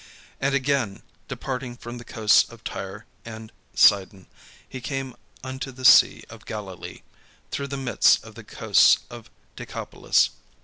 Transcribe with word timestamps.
And 0.39 0.55
again, 0.55 1.03
departing 1.27 1.77
from 1.77 1.99
the 1.99 2.03
coasts 2.03 2.49
of 2.49 2.63
Tyre 2.63 3.05
and 3.23 3.51
Sidon, 3.75 4.25
he 4.67 4.81
came 4.81 5.13
unto 5.43 5.71
the 5.71 5.85
sea 5.85 6.23
of 6.27 6.47
Galilee, 6.47 7.03
through 7.51 7.67
the 7.67 7.77
midst 7.77 8.23
of 8.23 8.33
the 8.33 8.43
coasts 8.43 8.97
of 9.11 9.29
Decapolis. 9.55 10.31